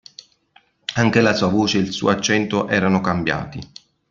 [0.95, 3.59] Anche la sua voce ed il suo accento erano cambiati.